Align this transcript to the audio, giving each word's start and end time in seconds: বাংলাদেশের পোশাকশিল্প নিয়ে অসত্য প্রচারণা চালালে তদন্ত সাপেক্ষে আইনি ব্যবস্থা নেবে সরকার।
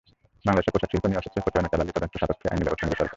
বাংলাদেশের 0.47 0.73
পোশাকশিল্প 0.75 1.05
নিয়ে 1.07 1.21
অসত্য 1.21 1.37
প্রচারণা 1.45 1.71
চালালে 1.71 1.95
তদন্ত 1.97 2.13
সাপেক্ষে 2.21 2.49
আইনি 2.51 2.63
ব্যবস্থা 2.65 2.85
নেবে 2.85 2.97
সরকার। 2.97 3.07